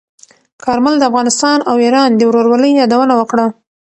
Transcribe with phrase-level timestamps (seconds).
[0.63, 3.45] کارمل د افغانستان او ایران د ورورولۍ یادونه وکړه.